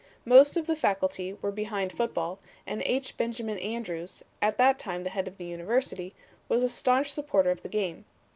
[0.25, 3.15] "Most of the Faculty were behind football, and H.
[3.17, 6.15] Benjamin Andrews, at that time head of the University,
[6.49, 8.05] was a staunch supporter of the game.